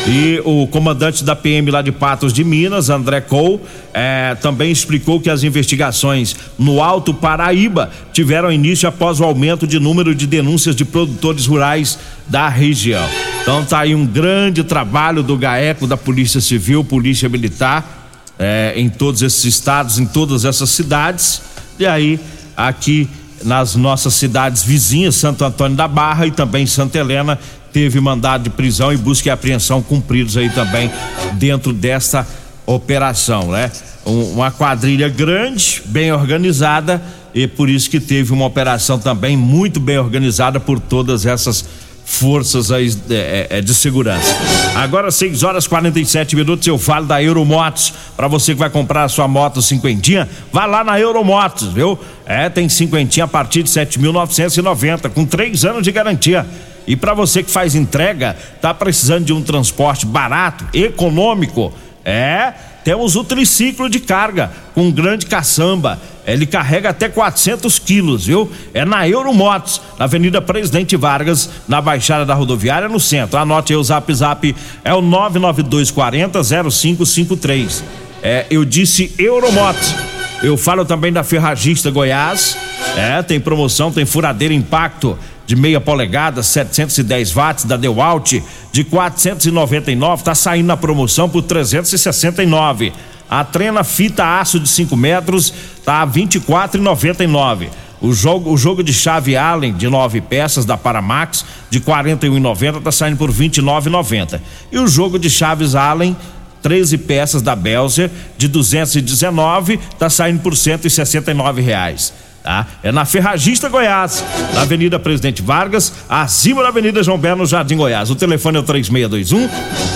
E 0.07 0.41
o 0.45 0.67
comandante 0.67 1.23
da 1.23 1.37
PM 1.37 1.71
lá 1.71 1.83
de 1.83 1.93
Patos 1.93 2.33
de 2.33 2.43
Minas, 2.43 2.89
André 2.89 3.21
Cole, 3.21 3.61
é, 3.93 4.35
também 4.41 4.73
explicou 4.73 5.21
que 5.21 5.29
as 5.29 5.43
investigações 5.43 6.35
no 6.59 6.83
Alto 6.83 7.13
Paraíba 7.13 7.91
tiveram 8.13 8.51
início 8.51 8.89
após 8.89 9.21
o 9.21 9.25
aumento 9.25 9.67
de 9.67 9.79
número 9.79 10.15
de 10.15 10.27
denúncias 10.27 10.75
de 10.75 10.85
produtores 10.85 11.47
rurais 11.47 11.99
da 12.27 12.49
região. 12.49 13.07
Então 13.43 13.65
tá 13.65 13.81
aí 13.81 13.95
um 13.95 14.07
grande 14.07 14.63
trabalho 14.63 15.23
do 15.23 15.37
GAECO, 15.37 15.87
da 15.87 15.97
Polícia 15.97 16.41
Civil, 16.41 16.85
Polícia 16.85 17.29
Militar, 17.29 18.09
é, 18.39 18.75
em 18.77 18.89
todos 18.89 19.23
esses 19.23 19.45
estados, 19.45 19.99
em 19.99 20.07
todas 20.07 20.45
essas 20.45 20.71
cidades. 20.71 21.43
E 21.79 21.87
aí, 21.87 22.21
aqui 22.57 23.09
nas 23.43 23.75
nossas 23.75 24.15
cidades 24.15 24.63
vizinhas, 24.63 25.15
Santo 25.15 25.45
Antônio 25.45 25.77
da 25.77 25.89
Barra 25.89 26.27
e 26.27 26.31
também 26.31 26.67
Santa 26.67 26.99
Helena, 26.99 27.39
teve 27.73 28.01
mandado 28.01 28.45
de 28.45 28.51
prisão 28.51 28.93
e 28.93 28.97
busca 28.97 29.29
e 29.29 29.31
apreensão 29.31 29.81
cumpridos 29.83 30.37
aí 30.37 30.51
também 30.51 30.91
dentro 31.35 31.73
desta 31.73 32.27
operação, 32.67 33.51
né? 33.51 33.71
Um, 34.05 34.33
uma 34.33 34.51
quadrilha 34.51 35.09
grande, 35.09 35.83
bem 35.87 36.13
organizada 36.13 37.03
e 37.35 37.47
por 37.47 37.69
isso 37.69 37.89
que 37.89 38.01
teve 38.01 38.33
uma 38.33 38.47
operação 38.47 38.99
também 38.99 39.37
muito 39.37 39.79
bem 39.79 39.99
organizada 39.99 40.59
por 40.59 40.81
todas 40.81 41.27
essas 41.27 41.65
forças 42.11 42.73
aí, 42.73 42.93
é, 43.09 43.47
é, 43.49 43.61
de 43.61 43.73
segurança. 43.73 44.35
Agora 44.75 45.13
6 45.13 45.45
horas 45.45 45.67
47 45.69 46.35
minutos 46.35 46.67
eu 46.67 46.77
falo 46.77 47.07
da 47.07 47.23
Euromotos. 47.23 47.95
Para 48.17 48.27
você 48.27 48.53
que 48.53 48.59
vai 48.59 48.69
comprar 48.69 49.05
a 49.05 49.09
sua 49.09 49.29
moto 49.29 49.63
cinquentinha, 49.63 50.29
vá 50.53 50.67
lá 50.67 50.83
na 50.83 50.99
Euromotos, 50.99 51.73
viu? 51.73 51.99
É, 52.27 52.49
tem 52.49 52.69
cinquentinha 52.69 53.25
a 53.25 53.29
partir 53.29 53.63
de 53.63 53.71
7.990 53.71 55.09
com 55.11 55.25
três 55.25 55.65
anos 55.65 55.85
de 55.85 55.93
garantia. 55.93 56.45
E 56.87 56.97
para 56.97 57.15
você 57.15 57.45
que 57.45 57.51
faz 57.51 57.77
entrega, 57.77 58.37
tá 58.61 58.75
precisando 58.75 59.25
de 59.25 59.33
um 59.33 59.41
transporte 59.41 60.05
barato, 60.05 60.67
econômico, 60.75 61.73
é, 62.05 62.53
temos 62.85 63.17
o 63.17 63.25
triciclo 63.25 63.89
de 63.89 64.01
carga 64.01 64.53
com 64.75 64.91
grande 64.91 65.27
caçamba. 65.27 66.01
Ele 66.27 66.47
carrega 66.47 66.91
até 66.91 67.09
400 67.09 67.79
quilos, 67.79 68.27
viu? 68.27 68.51
É 68.73 68.85
na 68.85 69.09
Euromotos, 69.09 69.81
na 69.99 70.05
Avenida 70.05 70.41
Presidente 70.41 70.97
Vargas, 70.97 71.51
na 71.69 71.81
Baixada 71.81 72.25
da 72.25 72.35
Rodoviária, 72.35 72.89
no 72.89 73.01
centro. 73.01 73.39
Anote 73.39 73.73
aí 73.73 73.77
o 73.77 73.83
zap 73.83 74.13
zap, 74.15 74.55
é 74.85 74.95
o 74.95 75.01
99240 75.01 76.71
0553. 76.71 77.85
É, 78.23 78.47
eu 78.51 78.65
disse 78.65 79.13
Euromotos. 79.19 79.95
Eu 80.43 80.57
falo 80.57 80.85
também 80.85 81.13
da 81.13 81.23
Ferragista 81.23 81.91
Goiás. 81.91 82.57
É, 82.97 83.23
tem 83.23 83.39
promoção, 83.39 83.93
tem 83.93 84.07
furadeira 84.07 84.55
impacto 84.55 85.19
de 85.51 85.57
meia 85.57 85.81
polegada, 85.81 86.45
710 86.45 87.33
watts 87.33 87.65
da 87.65 87.77
Dewalt 87.77 88.35
de 88.71 88.85
499, 88.85 90.23
tá 90.23 90.33
saindo 90.33 90.69
na 90.69 90.77
promoção 90.77 91.29
por 91.29 91.43
369. 91.43 92.93
A 93.29 93.43
trena 93.43 93.83
fita 93.83 94.39
aço 94.39 94.61
de 94.61 94.69
5 94.69 94.97
metros 94.97 95.53
tá 95.85 96.03
a 96.03 96.07
24,99. 96.07 97.67
O 98.01 98.13
jogo, 98.13 98.53
o 98.53 98.57
jogo 98.57 98.85
de 98.85 98.95
chave 98.95 99.37
Allen 99.37 99.73
de 99.73 99.89
9 99.89 100.21
peças 100.21 100.65
da 100.65 100.77
Paramax 100.77 101.45
de 101.69 101.81
41,90 101.81 102.81
tá 102.81 102.93
saindo 102.93 103.17
por 103.17 103.33
29,90. 103.33 104.41
E 104.71 104.79
o 104.79 104.87
jogo 104.87 105.19
de 105.19 105.29
chaves 105.29 105.75
Allen 105.75 106.17
13 106.63 106.97
peças 106.97 107.43
da 107.43 107.57
Belzer 107.57 108.09
de 108.39 108.47
219 108.47 109.81
tá 109.99 110.09
saindo 110.09 110.43
por 110.43 110.57
169 110.57 111.61
reais 111.61 112.30
tá? 112.43 112.67
É 112.83 112.93
na 112.93 113.05
Ferragista 113.05 113.69
Goiás, 113.69 114.25
na 114.55 114.63
Avenida 114.63 114.99
Presidente 114.99 115.43
Vargas, 115.43 115.93
acima 116.09 116.63
da 116.63 116.69
Avenida 116.69 117.03
João 117.03 117.19
Belo, 117.19 117.39
no 117.39 117.47
Jardim 117.47 117.77
Goiás. 117.77 118.11
O 118.11 118.15
telefone 118.17 118.57
é 118.57 118.61
o 118.61 118.63
3621 118.63 119.49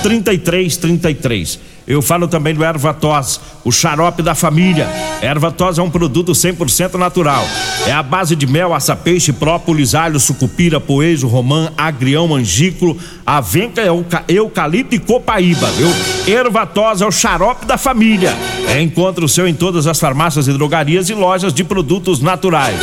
3333. 0.03 1.74
Eu 1.87 2.01
falo 2.01 2.27
também 2.27 2.55
do 2.55 2.65
erva 2.65 2.95
tos, 2.95 3.41
o 3.63 3.71
xarope 3.71 4.23
da 4.23 4.35
família. 4.35 4.89
Erva 5.21 5.53
tos 5.53 5.79
é 5.79 5.83
um 5.83 5.91
produto 5.91 6.33
100% 6.33 6.95
natural. 6.95 7.45
É 7.87 7.93
a 7.93 8.03
base 8.03 8.35
de 8.35 8.47
mel, 8.47 8.73
açapeixe, 8.73 9.33
própolis, 9.33 9.95
alho, 9.95 10.19
sucupira, 10.19 10.81
poejo, 10.81 11.29
romã, 11.29 11.71
agrião, 11.77 12.35
angículo, 12.35 12.97
avenca, 13.27 13.83
eucalipto 14.27 14.95
e 14.95 14.99
copaíba, 14.99 15.71
viu? 15.73 15.89
Erva 16.35 16.67
tos 16.67 17.03
é 17.03 17.07
o 17.07 17.13
xarope 17.13 17.67
da 17.67 17.77
família. 17.77 18.35
É, 18.69 18.81
encontra 18.81 19.23
o 19.23 19.29
seu 19.29 19.47
em 19.47 19.55
todas 19.55 19.87
as 19.87 20.01
farmácias 20.01 20.49
e 20.49 20.53
drogarias 20.53 21.11
e 21.11 21.15
lojas 21.15 21.53
de 21.53 21.63
produtos 21.63 22.21
naturais. 22.21 22.81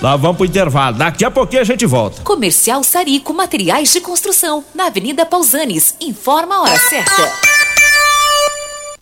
Lá 0.00 0.16
vamos 0.16 0.36
pro 0.36 0.46
intervalo. 0.46 0.96
Daqui 0.96 1.24
a 1.24 1.30
pouquinho 1.30 1.62
a 1.62 1.64
gente 1.64 1.84
volta. 1.86 2.22
Comercial 2.22 2.84
Sarico 2.84 3.34
Materiais 3.34 3.92
de 3.92 4.00
Construção, 4.00 4.64
na 4.74 4.86
Avenida 4.86 5.26
Pausanes. 5.26 5.96
Informa 6.00 6.56
a 6.56 6.62
hora 6.62 6.78
certa. 6.78 7.55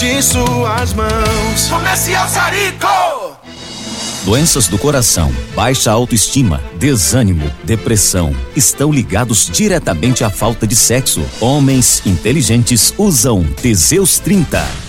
de 0.00 0.22
suas 0.22 0.94
mãos. 0.94 1.68
Comercial 1.68 2.26
Sarico! 2.26 3.36
Doenças 4.24 4.66
do 4.66 4.78
coração, 4.78 5.30
baixa 5.54 5.90
autoestima, 5.90 6.62
desânimo, 6.78 7.50
depressão 7.64 8.34
estão 8.56 8.90
ligados 8.90 9.50
diretamente 9.52 10.24
à 10.24 10.30
falta 10.30 10.66
de 10.66 10.74
sexo. 10.74 11.22
Homens 11.38 12.02
inteligentes 12.06 12.94
usam 12.96 13.44
Teseus 13.44 14.18
30. 14.18 14.79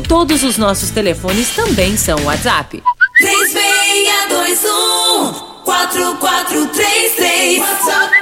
Todos 0.00 0.44
os 0.44 0.56
nossos 0.56 0.90
telefones 0.90 1.50
também 1.50 1.96
são 1.96 2.16
WhatsApp. 2.24 2.80
3621 3.18 5.32
4433 5.64 7.58
WhatsApp 7.58 8.21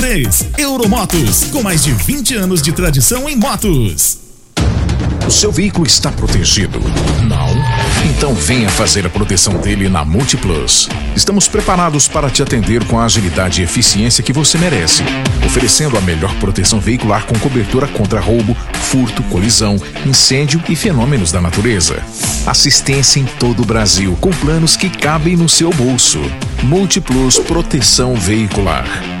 três. 0.01 0.47
Euromotos, 0.57 1.43
com 1.51 1.61
mais 1.61 1.83
de 1.83 1.91
20 1.91 2.33
anos 2.33 2.59
de 2.59 2.71
tradição 2.71 3.29
em 3.29 3.35
motos. 3.35 4.17
O 5.27 5.29
seu 5.29 5.51
veículo 5.51 5.85
está 5.85 6.11
protegido? 6.11 6.79
Não? 7.27 7.49
Então 8.09 8.33
venha 8.33 8.67
fazer 8.67 9.05
a 9.05 9.09
proteção 9.11 9.53
dele 9.59 9.87
na 9.87 10.03
Multiplus. 10.03 10.89
Estamos 11.15 11.47
preparados 11.47 12.07
para 12.07 12.31
te 12.31 12.41
atender 12.41 12.83
com 12.85 12.99
a 12.99 13.05
agilidade 13.05 13.61
e 13.61 13.63
eficiência 13.63 14.23
que 14.23 14.33
você 14.33 14.57
merece, 14.57 15.03
oferecendo 15.45 15.95
a 15.95 16.01
melhor 16.01 16.33
proteção 16.39 16.79
veicular 16.79 17.27
com 17.27 17.37
cobertura 17.37 17.87
contra 17.87 18.19
roubo, 18.19 18.57
furto, 18.73 19.21
colisão, 19.23 19.75
incêndio 20.03 20.59
e 20.67 20.75
fenômenos 20.75 21.31
da 21.31 21.39
natureza. 21.39 22.01
Assistência 22.47 23.19
em 23.19 23.25
todo 23.25 23.61
o 23.61 23.65
Brasil, 23.67 24.17
com 24.19 24.31
planos 24.31 24.75
que 24.75 24.89
cabem 24.89 25.37
no 25.37 25.47
seu 25.47 25.69
bolso. 25.69 26.19
Múltiplos 26.63 27.37
Proteção 27.37 28.15
Veicular. 28.15 29.20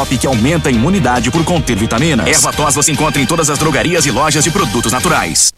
que 0.05 0.27
aumenta 0.27 0.69
a 0.69 0.71
imunidade 0.71 1.31
por 1.31 1.43
conter 1.43 1.75
vitaminas. 1.75 2.27
Erva 2.27 2.51
tos 2.53 2.75
você 2.75 2.91
encontra 2.91 3.21
em 3.21 3.25
todas 3.25 3.49
as 3.49 3.57
drogarias 3.57 4.05
e 4.05 4.11
lojas 4.11 4.43
de 4.43 4.51
produtos 4.51 4.91
naturais. 4.91 5.51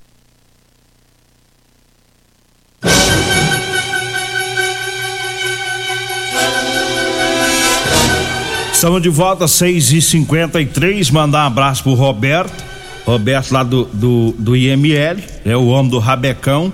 Estamos 8.74 9.02
de 9.02 9.08
volta, 9.08 9.48
6 9.48 9.94
e 9.94 10.02
53 10.02 11.10
Mandar 11.10 11.46
um 11.46 11.48
abraço 11.48 11.84
pro 11.84 11.94
Roberto. 11.94 12.64
Roberto 13.06 13.52
lá 13.52 13.64
do, 13.64 13.86
do, 13.86 14.36
do 14.38 14.56
IML, 14.58 15.24
é 15.46 15.56
o 15.56 15.68
homem 15.68 15.90
do 15.90 16.00
rabecão, 16.00 16.72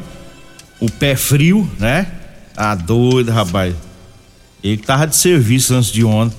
o 0.79 0.89
pé 0.89 1.15
frio, 1.15 1.69
né? 1.79 2.07
Ah, 2.55 2.75
doido, 2.75 3.31
rapaz. 3.31 3.75
Ele 4.63 4.77
tava 4.77 5.07
de 5.07 5.15
serviço 5.15 5.73
antes 5.73 5.91
de 5.91 6.03
ontem. 6.03 6.35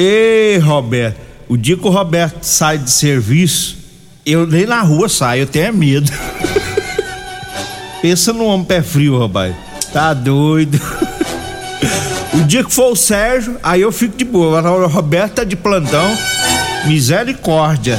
Ei, 0.00 0.58
Roberto, 0.58 1.18
o 1.48 1.56
dia 1.56 1.76
que 1.76 1.84
o 1.84 1.90
Roberto 1.90 2.44
sai 2.44 2.78
de 2.78 2.88
serviço, 2.88 3.76
eu 4.24 4.46
nem 4.46 4.64
na 4.64 4.80
rua 4.80 5.08
saio, 5.08 5.42
eu 5.42 5.46
tenho 5.48 5.74
medo. 5.74 6.08
Pensa 8.00 8.32
no 8.32 8.44
homem 8.44 8.64
pé 8.64 8.80
frio, 8.80 9.18
rapaz. 9.18 9.56
Tá 9.92 10.14
doido. 10.14 10.80
O 12.32 12.44
dia 12.44 12.62
que 12.62 12.72
for 12.72 12.92
o 12.92 12.94
Sérgio, 12.94 13.56
aí 13.60 13.80
eu 13.80 13.90
fico 13.90 14.16
de 14.16 14.24
boa. 14.24 14.62
O 14.70 14.86
Roberto 14.86 15.34
tá 15.34 15.44
de 15.44 15.56
plantão. 15.56 16.16
Misericórdia. 16.86 17.98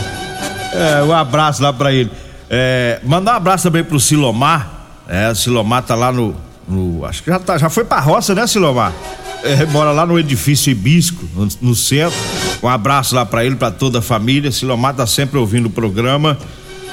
É, 0.71 1.03
um 1.03 1.11
abraço 1.11 1.61
lá 1.61 1.73
pra 1.73 1.91
ele. 1.91 2.09
É, 2.49 3.01
mandar 3.03 3.33
um 3.33 3.35
abraço 3.35 3.65
também 3.65 3.83
pro 3.83 3.99
Silomar. 3.99 4.71
É, 5.05 5.29
o 5.29 5.35
Silomar 5.35 5.83
tá 5.83 5.95
lá 5.95 6.13
no. 6.13 6.33
no 6.65 7.05
acho 7.05 7.21
que 7.23 7.29
já, 7.29 7.39
tá, 7.39 7.57
já 7.57 7.69
foi 7.69 7.83
pra 7.83 7.99
roça, 7.99 8.33
né, 8.33 8.47
Silomar? 8.47 8.93
É, 9.43 9.65
mora 9.67 9.91
lá 9.91 10.05
no 10.05 10.19
edifício 10.19 10.71
Ibisco, 10.71 11.25
no, 11.61 11.75
centro. 11.75 12.17
Um 12.61 12.67
abraço 12.67 13.15
lá 13.15 13.25
pra 13.25 13.45
ele, 13.45 13.55
pra 13.55 13.71
toda 13.71 13.99
a 13.99 14.01
família. 14.01 14.51
Silomar 14.51 14.93
tá 14.93 15.07
sempre 15.07 15.37
ouvindo 15.37 15.67
o 15.67 15.69
programa. 15.69 16.37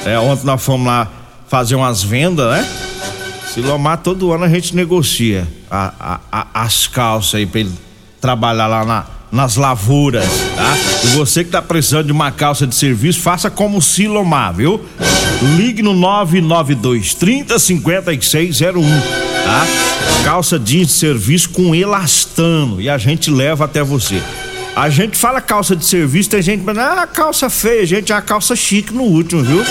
É, 0.04 0.18
ontem 0.18 0.46
nós 0.46 0.62
fomos 0.62 0.86
lá 0.86 1.10
fazer 1.48 1.74
umas 1.74 2.02
vendas, 2.02 2.50
né? 2.50 2.68
Silomar, 3.52 3.98
todo 3.98 4.32
ano 4.32 4.44
a 4.44 4.48
gente 4.48 4.76
negocia 4.76 5.46
a, 5.70 5.92
a, 5.98 6.20
a, 6.30 6.62
as 6.62 6.86
calças 6.86 7.36
aí 7.36 7.46
pra 7.46 7.60
ele 7.60 7.72
trabalhar 8.20 8.66
lá 8.66 8.84
na, 8.84 9.06
nas 9.30 9.56
lavouras, 9.56 10.24
tá? 10.54 10.76
E 11.04 11.06
você 11.16 11.44
que 11.44 11.50
tá 11.50 11.60
precisando 11.60 12.06
de 12.06 12.12
uma 12.12 12.30
calça 12.30 12.66
de 12.66 12.74
serviço, 12.74 13.20
faça 13.20 13.50
como 13.50 13.82
Silomar, 13.82 14.54
viu? 14.54 14.84
Ligue 15.56 15.82
no 15.82 15.92
992 15.92 17.14
30 17.14 17.58
5601, 17.58 18.82
tá? 18.82 19.66
Calça 20.24 20.58
jeans 20.58 20.88
de 20.88 20.92
serviço 20.92 21.50
com 21.50 21.74
elastano 21.74 22.80
e 22.80 22.88
a 22.88 22.98
gente 22.98 23.30
leva 23.30 23.64
até 23.64 23.82
você. 23.82 24.20
A 24.74 24.90
gente 24.90 25.16
fala 25.16 25.40
calça 25.40 25.74
de 25.74 25.84
serviço, 25.84 26.30
tem 26.30 26.42
gente, 26.42 26.62
mas 26.62 26.76
ah, 26.76 27.06
calça 27.06 27.48
feia, 27.48 27.86
gente, 27.86 28.12
é 28.12 28.14
a 28.14 28.20
calça 28.20 28.54
chique 28.54 28.92
no 28.92 29.04
último, 29.04 29.42
viu? 29.42 29.64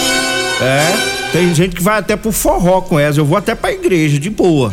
É, 0.62 1.32
tem 1.32 1.54
gente 1.54 1.76
que 1.76 1.84
vai 1.84 2.00
até 2.00 2.16
pro 2.16 2.32
forró 2.32 2.82
com 2.82 3.00
essa, 3.00 3.20
eu 3.20 3.26
vou 3.26 3.38
até 3.38 3.54
pra 3.54 3.72
igreja, 3.72 4.20
de 4.20 4.30
boa. 4.30 4.72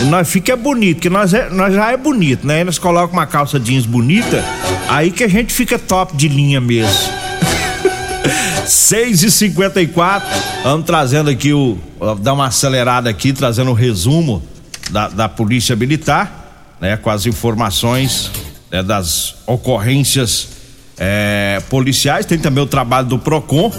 E 0.00 0.04
nós 0.04 0.28
fica 0.28 0.56
bonito, 0.56 1.00
que 1.00 1.08
nós, 1.08 1.32
é, 1.32 1.48
nós 1.48 1.74
já 1.74 1.90
é 1.90 1.96
bonito, 1.96 2.46
né? 2.46 2.62
nós 2.64 2.78
colocamos 2.78 3.12
uma 3.12 3.26
calça 3.26 3.58
jeans 3.58 3.86
bonita, 3.86 4.44
aí 4.88 5.10
que 5.10 5.24
a 5.24 5.28
gente 5.28 5.52
fica 5.52 5.78
top 5.78 6.16
de 6.16 6.28
linha 6.28 6.60
mesmo. 6.60 6.92
6 8.66 9.22
e 9.24 9.30
54 9.30 10.28
vamos 10.62 10.86
trazendo 10.86 11.28
aqui 11.28 11.52
o. 11.52 11.76
dar 12.20 12.34
uma 12.34 12.46
acelerada 12.46 13.10
aqui, 13.10 13.32
trazendo 13.32 13.70
o 13.70 13.74
resumo 13.74 14.42
da, 14.90 15.08
da 15.08 15.28
Polícia 15.28 15.74
Militar, 15.74 16.76
né? 16.80 16.96
Com 16.96 17.10
as 17.10 17.26
informações 17.26 18.30
né, 18.70 18.82
das 18.82 19.34
ocorrências 19.46 20.48
é, 20.98 21.60
policiais. 21.68 22.26
Tem 22.26 22.38
também 22.38 22.62
o 22.62 22.66
trabalho 22.66 23.08
do 23.08 23.18
PROCON, 23.18 23.72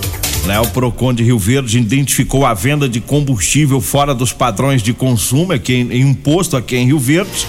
né? 0.45 0.59
O 0.59 0.67
Procon 0.67 1.13
de 1.13 1.23
Rio 1.23 1.39
Verde 1.39 1.77
identificou 1.77 2.45
a 2.45 2.53
venda 2.53 2.87
de 2.87 2.99
combustível 2.99 3.79
fora 3.79 4.13
dos 4.13 4.33
padrões 4.33 4.81
de 4.81 4.93
consumo 4.93 5.53
aqui 5.53 5.73
em, 5.73 5.91
em 5.91 6.05
um 6.05 6.13
posto 6.13 6.57
aqui 6.57 6.75
em 6.75 6.87
Rio 6.87 6.99
Verde. 6.99 7.47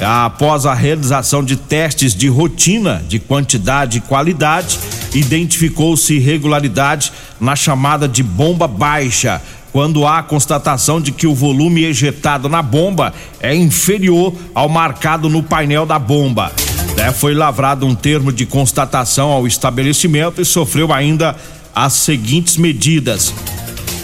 Após 0.00 0.66
a 0.66 0.74
realização 0.74 1.42
de 1.42 1.56
testes 1.56 2.14
de 2.14 2.28
rotina 2.28 3.04
de 3.08 3.18
quantidade 3.18 3.98
e 3.98 4.00
qualidade, 4.00 4.78
identificou-se 5.14 6.14
irregularidade 6.14 7.12
na 7.40 7.54
chamada 7.54 8.08
de 8.08 8.22
bomba 8.22 8.66
baixa, 8.66 9.40
quando 9.72 10.06
há 10.06 10.22
constatação 10.22 11.00
de 11.00 11.12
que 11.12 11.26
o 11.26 11.34
volume 11.34 11.84
ejetado 11.84 12.48
na 12.48 12.60
bomba 12.60 13.14
é 13.40 13.54
inferior 13.54 14.34
ao 14.54 14.68
marcado 14.68 15.28
no 15.28 15.42
painel 15.42 15.86
da 15.86 15.98
bomba. 15.98 16.52
É, 16.96 17.10
foi 17.12 17.34
lavrado 17.34 17.86
um 17.86 17.94
termo 17.94 18.32
de 18.32 18.46
constatação 18.46 19.30
ao 19.30 19.46
estabelecimento 19.46 20.40
e 20.40 20.44
sofreu 20.44 20.92
ainda 20.92 21.36
as 21.74 21.94
seguintes 21.94 22.56
medidas: 22.56 23.34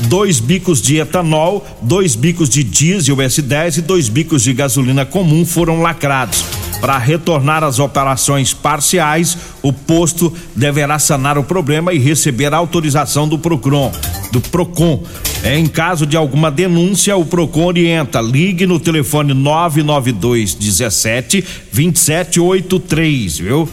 dois 0.03 0.41
bicos 0.41 0.81
de 0.81 0.97
etanol, 0.99 1.67
dois 1.81 2.15
bicos 2.15 2.49
de 2.49 2.63
diesel 2.63 3.17
S10 3.17 3.79
e 3.79 3.83
dois 3.83 4.09
bicos 4.09 4.43
de 4.43 4.53
gasolina 4.53 5.05
comum 5.05 5.45
foram 5.45 5.81
lacrados. 5.81 6.45
Para 6.81 6.97
retornar 6.97 7.63
às 7.63 7.79
operações 7.79 8.55
parciais, 8.55 9.37
o 9.63 9.71
posto 9.71 10.33
deverá 10.57 10.99
sanar 10.99 11.37
o 11.37 11.45
problema 11.45 11.93
e 11.93 11.99
receber 11.99 12.55
autorização 12.55 13.29
do 13.29 13.39
Procon. 13.39 13.93
Do 14.33 14.41
Procon. 14.41 15.03
Em 15.45 15.67
caso 15.67 16.07
de 16.07 16.17
alguma 16.17 16.51
denúncia, 16.51 17.15
o 17.17 17.25
Procon 17.25 17.67
orienta. 17.67 18.21
Ligue 18.23 18.67
no 18.67 18.81
telefone 18.81 19.35
992 19.35 20.55
17 20.55 21.45
2783, 21.71 23.39
viu? 23.39 23.69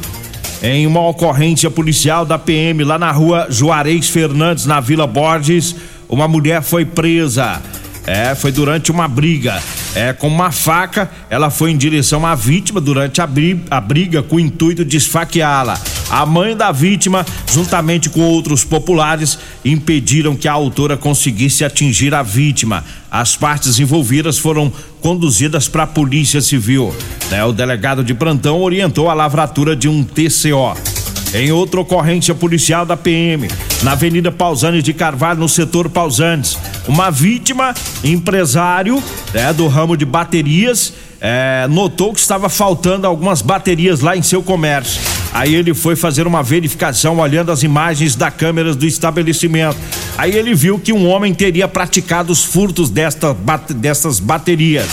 Em 0.62 0.88
uma 0.88 1.08
ocorrência 1.08 1.70
policial 1.70 2.26
da 2.26 2.39
PM 2.39 2.84
lá 2.84 2.98
na 2.98 3.12
rua 3.12 3.48
Juarez 3.50 4.10
Fernandes, 4.10 4.65
na 4.65 4.80
Vila 4.80 5.06
Borges. 5.06 5.76
Uma 6.10 6.28
mulher 6.28 6.62
foi 6.62 6.86
presa. 6.86 7.62
É, 8.06 8.34
foi 8.34 8.52
durante 8.52 8.91
uma 8.91 9.08
briga. 9.08 9.62
É, 9.93 10.13
com 10.13 10.28
uma 10.28 10.52
faca, 10.52 11.10
ela 11.30 11.50
foi 11.50 11.72
em 11.72 11.78
direção 11.78 12.26
à 12.26 12.36
vítima 12.36 12.80
durante 12.80 13.22
a, 13.22 13.28
bri 13.28 13.62
a 13.70 13.82
briga 13.82 14.24
com 14.24 14.38
o 14.38 14.39
intuito 14.39 14.86
de 14.86 14.96
esfaqueá-la. 14.96 15.78
A 16.10 16.26
mãe 16.26 16.56
da 16.56 16.72
vítima, 16.72 17.26
juntamente 17.52 18.10
com 18.10 18.22
outros 18.22 18.63
populares, 18.63 19.38
impediram 19.63 20.36
que 20.36 20.48
a 20.48 20.54
autora 20.54 20.96
conseguisse 20.96 21.65
atingir 21.65 22.13
a 22.13 22.24
vítima. 22.24 22.84
As 23.12 23.36
partes 23.36 23.78
envolvidas 23.80 24.38
foram 24.38 24.72
conduzidas 25.02 25.67
para 25.67 25.84
a 25.84 25.88
Polícia 25.88 26.39
Civil. 26.39 26.96
Né? 27.30 27.43
O 27.43 27.52
delegado 27.52 28.04
de 28.04 28.13
plantão 28.13 28.62
orientou 28.62 29.10
a 29.10 29.13
lavratura 29.13 29.76
de 29.76 29.89
um 29.89 30.04
TCO. 30.04 30.96
Em 31.33 31.51
outra 31.51 31.81
ocorrência 31.81 32.33
policial 32.33 32.85
da 32.85 32.95
PM, 32.95 33.49
na 33.83 33.91
Avenida 33.91 34.31
Pausanes 34.31 34.83
de 34.83 34.93
Carvalho, 34.93 35.39
no 35.39 35.49
setor 35.49 35.89
Pausanes, 35.89 36.57
uma 36.87 37.11
vítima, 37.11 37.75
empresário 38.01 39.03
né, 39.33 39.51
do 39.51 39.67
ramo 39.67 39.97
de 39.97 40.05
baterias, 40.05 40.93
é, 41.19 41.67
notou 41.69 42.13
que 42.13 42.19
estava 42.19 42.47
faltando 42.47 43.05
algumas 43.05 43.41
baterias 43.41 43.99
lá 43.99 44.15
em 44.15 44.21
seu 44.21 44.41
comércio. 44.41 45.01
Aí 45.33 45.53
ele 45.53 45.73
foi 45.73 45.97
fazer 45.97 46.25
uma 46.25 46.41
verificação 46.41 47.19
olhando 47.19 47.51
as 47.51 47.61
imagens 47.61 48.15
da 48.15 48.31
câmeras 48.31 48.77
do 48.77 48.85
estabelecimento. 48.85 49.77
Aí 50.17 50.33
ele 50.33 50.55
viu 50.55 50.79
que 50.79 50.93
um 50.93 51.07
homem 51.09 51.33
teria 51.33 51.67
praticado 51.67 52.31
os 52.31 52.43
furtos 52.43 52.89
desta, 52.89 53.35
dessas 53.75 54.19
baterias. 54.19 54.87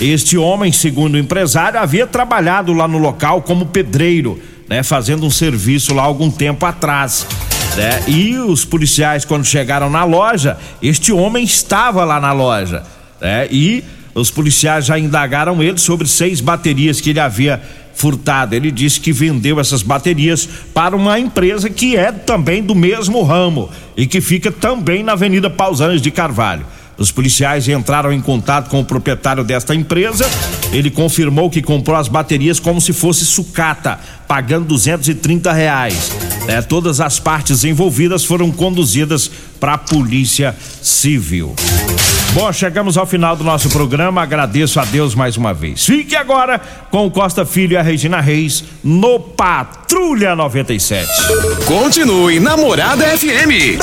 Este 0.00 0.36
homem, 0.36 0.70
segundo 0.70 1.14
o 1.14 1.18
empresário, 1.18 1.80
havia 1.80 2.06
trabalhado 2.06 2.72
lá 2.72 2.86
no 2.86 2.98
local 2.98 3.42
como 3.42 3.66
pedreiro, 3.66 4.38
né, 4.68 4.82
fazendo 4.82 5.24
um 5.24 5.30
serviço 5.30 5.94
lá 5.94 6.02
algum 6.02 6.30
tempo 6.30 6.66
atrás. 6.66 7.26
Né? 7.76 8.02
E 8.06 8.36
os 8.36 8.64
policiais, 8.64 9.24
quando 9.24 9.44
chegaram 9.44 9.88
na 9.88 10.04
loja, 10.04 10.58
este 10.82 11.12
homem 11.12 11.44
estava 11.44 12.04
lá 12.04 12.20
na 12.20 12.32
loja. 12.32 12.82
Né? 13.20 13.48
E 13.50 13.84
os 14.14 14.30
policiais 14.30 14.84
já 14.86 14.98
indagaram 14.98 15.62
ele 15.62 15.78
sobre 15.78 16.06
seis 16.06 16.40
baterias 16.40 17.00
que 17.00 17.10
ele 17.10 17.20
havia 17.20 17.62
furtado. 17.94 18.54
Ele 18.54 18.70
disse 18.70 19.00
que 19.00 19.12
vendeu 19.12 19.58
essas 19.58 19.82
baterias 19.82 20.48
para 20.72 20.96
uma 20.96 21.18
empresa 21.18 21.68
que 21.68 21.96
é 21.96 22.12
também 22.12 22.62
do 22.62 22.74
mesmo 22.74 23.22
ramo 23.22 23.70
e 23.96 24.06
que 24.06 24.20
fica 24.20 24.52
também 24.52 25.02
na 25.02 25.12
Avenida 25.12 25.50
Pausanes 25.50 26.00
de 26.00 26.10
Carvalho. 26.10 26.64
Os 26.98 27.12
policiais 27.12 27.68
entraram 27.68 28.12
em 28.12 28.20
contato 28.20 28.68
com 28.68 28.80
o 28.80 28.84
proprietário 28.84 29.44
desta 29.44 29.74
empresa. 29.74 30.28
Ele 30.72 30.90
confirmou 30.90 31.48
que 31.48 31.62
comprou 31.62 31.96
as 31.96 32.08
baterias 32.08 32.58
como 32.58 32.80
se 32.80 32.92
fosse 32.92 33.24
sucata, 33.24 34.00
pagando 34.26 34.66
230 34.66 35.52
reais. 35.52 36.12
É, 36.48 36.60
todas 36.60 37.00
as 37.00 37.20
partes 37.20 37.62
envolvidas 37.62 38.24
foram 38.24 38.50
conduzidas 38.50 39.30
para 39.60 39.74
a 39.74 39.78
Polícia 39.78 40.56
Civil. 40.82 41.54
Bom, 42.32 42.52
chegamos 42.52 42.96
ao 42.96 43.06
final 43.06 43.36
do 43.36 43.44
nosso 43.44 43.68
programa. 43.70 44.22
Agradeço 44.22 44.78
a 44.80 44.84
Deus 44.84 45.14
mais 45.14 45.36
uma 45.36 45.54
vez. 45.54 45.84
Fique 45.84 46.16
agora 46.16 46.60
com 46.90 47.06
o 47.06 47.10
Costa 47.10 47.46
Filho 47.46 47.72
e 47.74 47.76
a 47.76 47.82
Regina 47.82 48.20
Reis 48.20 48.64
no 48.82 49.18
Patrulha 49.20 50.36
97. 50.36 51.08
Continue 51.66 52.38
Namorada 52.40 53.04
FM. 53.04 53.78